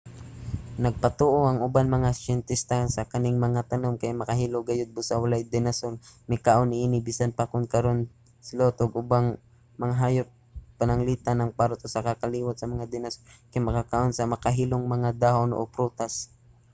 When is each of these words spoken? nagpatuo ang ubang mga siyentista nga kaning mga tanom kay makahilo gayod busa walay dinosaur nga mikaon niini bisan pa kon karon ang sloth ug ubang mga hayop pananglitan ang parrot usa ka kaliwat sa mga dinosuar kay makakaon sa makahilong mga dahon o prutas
nagpatuo 0.85 1.39
ang 1.47 1.57
ubang 1.67 1.87
mga 1.97 2.09
siyentista 2.21 2.75
nga 2.87 3.09
kaning 3.13 3.37
mga 3.45 3.61
tanom 3.71 3.93
kay 4.01 4.11
makahilo 4.21 4.59
gayod 4.69 4.89
busa 4.95 5.15
walay 5.21 5.43
dinosaur 5.53 5.93
nga 5.97 6.01
mikaon 6.31 6.67
niini 6.69 6.97
bisan 7.07 7.31
pa 7.37 7.49
kon 7.51 7.65
karon 7.73 7.99
ang 8.01 8.09
sloth 8.47 8.77
ug 8.83 8.91
ubang 9.01 9.27
mga 9.83 9.95
hayop 10.01 10.29
pananglitan 10.79 11.37
ang 11.39 11.55
parrot 11.57 11.81
usa 11.87 12.05
ka 12.05 12.13
kaliwat 12.21 12.55
sa 12.57 12.71
mga 12.73 12.89
dinosuar 12.93 13.25
kay 13.51 13.61
makakaon 13.67 14.11
sa 14.13 14.31
makahilong 14.33 14.85
mga 14.95 15.09
dahon 15.23 15.51
o 15.59 15.61
prutas 15.75 16.13